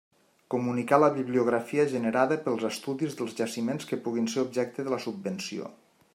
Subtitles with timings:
[0.53, 5.71] Comunicar la bibliografia generada pels estudis dels jaciments que puguin ser objecte de la subvenció.